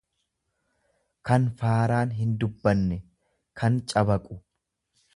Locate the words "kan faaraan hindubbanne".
1.29-3.01